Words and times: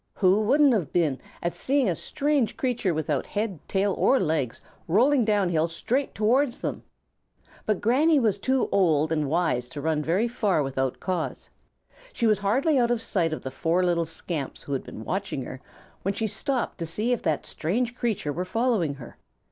Who 0.15 0.41
wouldn't 0.41 0.73
have 0.73 0.91
been 0.91 1.19
at 1.43 1.53
seeing 1.53 1.87
a 1.87 1.95
strange 1.95 2.57
creature 2.57 2.91
without 2.91 3.27
head, 3.27 3.59
tail, 3.67 3.93
or 3.99 4.19
legs 4.19 4.59
rolling 4.87 5.23
down 5.25 5.49
hill 5.49 5.67
straight 5.67 6.15
towards 6.15 6.61
them? 6.61 6.81
But 7.67 7.81
Granny 7.81 8.19
was 8.19 8.39
too 8.39 8.67
old 8.71 9.11
and 9.11 9.29
wise 9.29 9.69
to 9.69 9.79
run 9.79 10.01
very 10.01 10.27
far 10.27 10.63
without 10.63 10.99
cause. 10.99 11.51
She 12.13 12.25
was 12.25 12.39
hardly 12.39 12.79
out 12.79 12.89
of 12.89 12.99
sight 12.99 13.31
of 13.31 13.43
the 13.43 13.51
four 13.51 13.85
little 13.85 14.05
scamps 14.05 14.63
who 14.63 14.73
had 14.73 14.83
been 14.83 15.05
watching 15.05 15.43
her 15.45 15.61
when 16.01 16.15
she 16.15 16.25
stopped 16.25 16.79
to 16.79 16.87
see 16.87 17.11
if 17.11 17.21
that 17.21 17.45
strange 17.45 17.95
creature 17.95 18.33
were 18.33 18.43
following 18.43 18.95
her. 18.95 19.17